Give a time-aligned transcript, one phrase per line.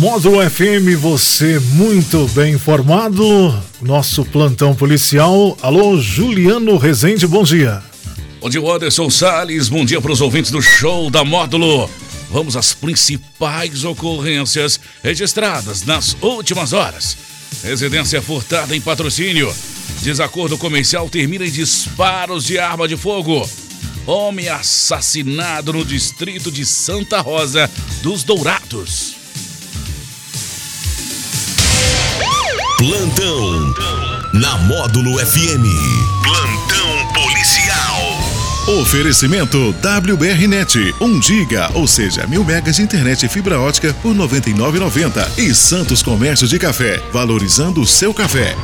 [0.00, 3.54] Módulo FM, você muito bem informado.
[3.82, 5.58] Nosso plantão policial.
[5.60, 7.82] Alô, Juliano Rezende, bom dia.
[8.40, 9.68] Bom dia, Anderson Salles.
[9.68, 11.90] Bom dia para os ouvintes do show da Módulo.
[12.30, 17.18] Vamos às principais ocorrências registradas nas últimas horas.
[17.62, 19.54] Residência furtada em patrocínio.
[20.00, 23.46] Desacordo comercial termina em disparos de arma de fogo.
[24.06, 27.70] Homem assassinado no distrito de Santa Rosa
[28.02, 29.19] dos Dourados.
[32.80, 33.74] Plantão
[34.32, 35.66] na Módulo FM.
[36.24, 38.80] Plantão policial.
[38.80, 45.38] Oferecimento WBRnet, 1 giga, ou seja, mil megas de internet e fibra ótica por 99,90
[45.38, 48.56] e Santos Comércio de Café, valorizando o seu café.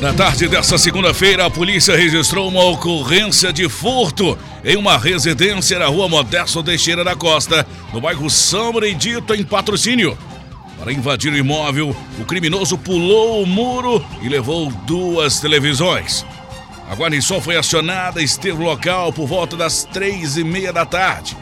[0.00, 5.86] Na tarde desta segunda-feira, a polícia registrou uma ocorrência de furto em uma residência na
[5.86, 10.16] rua Modesto Teixeira da Costa, no bairro São Benedito, em patrocínio.
[10.80, 16.24] Para invadir o imóvel, o criminoso pulou o muro e levou duas televisões.
[16.88, 21.36] A guarnição foi acionada e esteve local por volta das três e meia da tarde.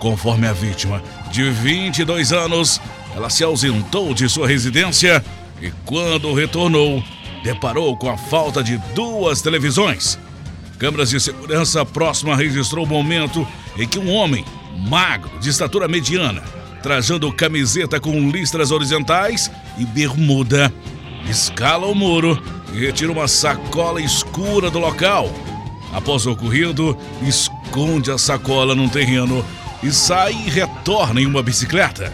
[0.00, 2.80] Conforme a vítima, de 22 anos,
[3.14, 5.24] ela se ausentou de sua residência
[5.62, 7.00] e, quando retornou,
[7.44, 10.18] deparou com a falta de duas televisões.
[10.78, 13.46] Câmeras de segurança próxima registrou o momento
[13.78, 14.44] em que um homem,
[14.76, 16.42] magro, de estatura mediana,
[16.84, 20.70] trajando camiseta com listras horizontais e bermuda,
[21.30, 22.38] escala o muro
[22.74, 25.32] e retira uma sacola escura do local.
[25.94, 29.42] Após o ocorrido, esconde a sacola num terreno
[29.82, 32.12] e sai e retorna em uma bicicleta.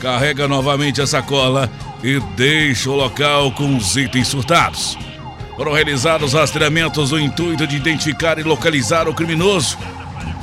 [0.00, 1.70] Carrega novamente a sacola
[2.02, 4.98] e deixa o local com os itens surtados.
[5.56, 9.78] Foram realizados rastreamentos no intuito de identificar e localizar o criminoso,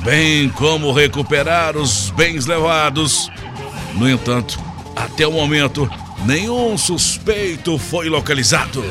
[0.02, 3.30] bem como recuperar os bens levados.
[3.96, 4.58] No entanto,
[4.94, 5.90] até o momento,
[6.24, 8.84] nenhum suspeito foi localizado.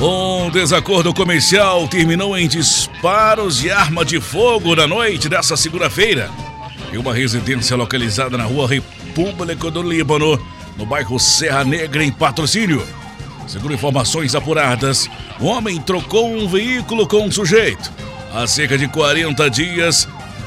[0.00, 6.30] Um desacordo comercial terminou em disparos de arma de fogo na noite dessa segunda-feira
[6.92, 10.38] em uma residência localizada na rua República do Líbano,
[10.76, 12.84] no bairro Serra Negra, em patrocínio.
[13.50, 17.90] Segundo informações apuradas, o homem trocou um veículo com um sujeito
[18.32, 20.06] há cerca de 40 dias.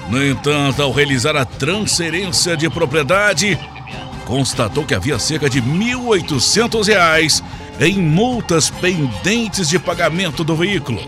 [0.09, 3.59] No entanto, ao realizar a transferência de propriedade,
[4.24, 7.44] constatou que havia cerca de R$ 1.800
[7.81, 11.02] em multas pendentes de pagamento do veículo.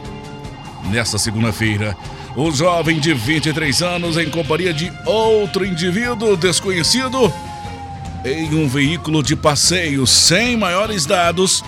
[0.92, 1.96] Nessa segunda-feira,
[2.36, 7.34] o jovem de 23 anos, em companhia de outro indivíduo desconhecido,
[8.26, 11.64] em um veículo de passeio sem maiores dados,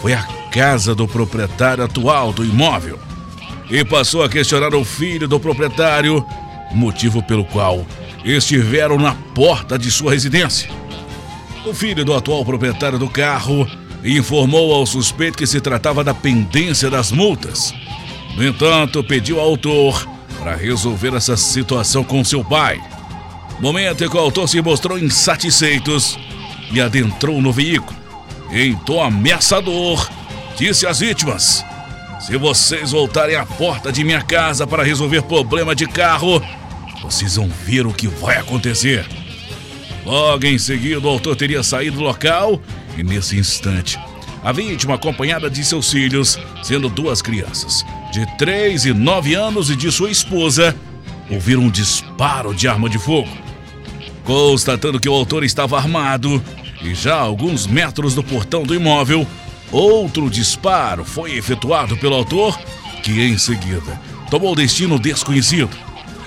[0.00, 2.98] foi à casa do proprietário atual do imóvel
[3.70, 6.24] e passou a questionar o filho do proprietário,
[6.72, 7.86] motivo pelo qual
[8.24, 10.70] estiveram na porta de sua residência.
[11.64, 13.68] O filho do atual proprietário do carro
[14.02, 17.72] informou ao suspeito que se tratava da pendência das multas.
[18.34, 20.08] No entanto, pediu ao autor
[20.38, 22.80] para resolver essa situação com seu pai.
[23.60, 25.94] Momento em que o autor se mostrou insatisfeito
[26.72, 27.99] e adentrou no veículo.
[28.52, 30.08] Em tom ameaçador,
[30.56, 31.64] disse às vítimas:
[32.20, 36.42] Se vocês voltarem à porta de minha casa para resolver problema de carro,
[37.02, 39.06] vocês vão ver o que vai acontecer.
[40.04, 42.60] Logo em seguida, o autor teria saído do local
[42.96, 43.98] e, nesse instante,
[44.42, 49.76] a vítima, acompanhada de seus filhos, sendo duas crianças, de 3 e 9 anos, e
[49.76, 50.74] de sua esposa,
[51.30, 53.28] ouviram um disparo de arma de fogo.
[54.24, 56.42] Constatando que o autor estava armado
[56.82, 59.26] e já a alguns metros do portão do imóvel,
[59.70, 62.58] outro disparo foi efetuado pelo autor,
[63.02, 65.76] que em seguida tomou destino desconhecido.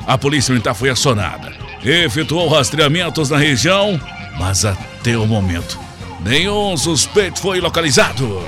[0.05, 3.99] A polícia militar foi acionada, efetuou rastreamentos na região,
[4.37, 5.79] mas até o momento
[6.23, 8.41] nenhum suspeito foi localizado.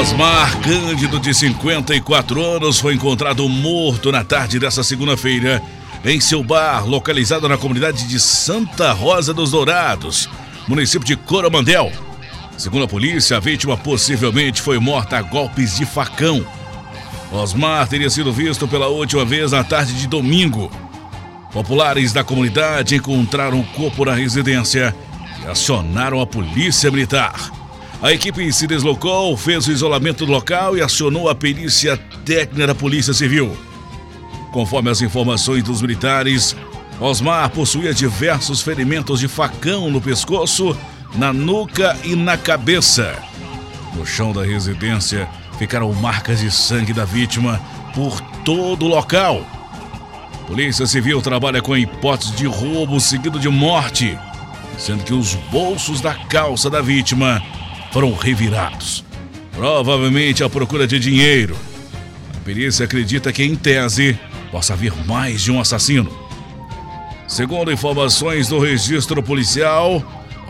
[0.00, 5.62] Osmar Cândido, de 54 anos, foi encontrado morto na tarde dessa segunda-feira
[6.04, 10.28] em seu bar, localizado na comunidade de Santa Rosa dos Dourados,
[10.66, 11.92] município de Coromandel.
[12.56, 16.44] Segundo a polícia, a vítima possivelmente foi morta a golpes de facão.
[17.30, 20.72] Osmar teria sido visto pela última vez na tarde de domingo.
[21.52, 24.94] Populares da comunidade encontraram o corpo na residência
[25.44, 27.61] e acionaram a polícia militar.
[28.02, 33.14] A equipe se deslocou, fez o isolamento local e acionou a perícia técnica da Polícia
[33.14, 33.56] Civil.
[34.50, 36.56] Conforme as informações dos militares,
[36.98, 40.76] Osmar possuía diversos ferimentos de facão no pescoço
[41.14, 43.16] na nuca e na cabeça.
[43.94, 47.60] No chão da residência ficaram marcas de sangue da vítima
[47.94, 49.46] por todo o local.
[50.48, 54.18] Polícia Civil trabalha com a hipótese de roubo seguido de morte,
[54.76, 57.40] sendo que os bolsos da calça da vítima
[57.92, 59.04] foram revirados.
[59.52, 61.56] Provavelmente à procura de dinheiro.
[62.34, 64.18] A perícia acredita que, em tese,
[64.50, 66.10] possa haver mais de um assassino.
[67.28, 70.02] Segundo informações do registro policial,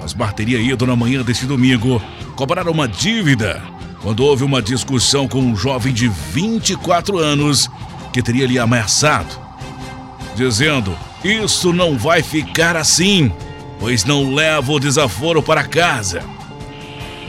[0.03, 2.03] Osmar teria ido na manhã deste domingo
[2.35, 3.62] cobrar uma dívida
[4.00, 7.69] quando houve uma discussão com um jovem de 24 anos
[8.12, 9.39] que teria lhe ameaçado,
[10.35, 13.33] dizendo: Isso não vai ficar assim,
[13.79, 16.23] pois não levo o desaforo para casa.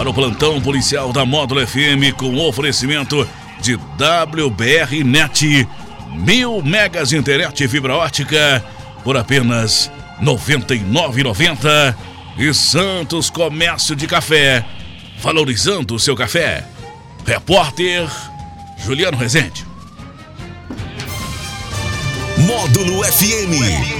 [0.00, 3.28] para o plantão policial da Módulo FM com oferecimento
[3.60, 5.68] de WBR Net,
[6.14, 8.64] mil megas internet fibra ótica
[9.04, 11.94] por apenas R$ 99,90
[12.38, 14.64] e Santos Comércio de Café,
[15.18, 16.64] valorizando o seu café.
[17.26, 18.08] Repórter
[18.78, 19.66] Juliano Rezende.
[22.38, 23.99] Módulo FM.